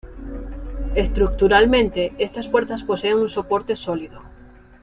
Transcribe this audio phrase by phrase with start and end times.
[0.95, 4.23] Estructuralmente, estas puertas poseen un soporte sólido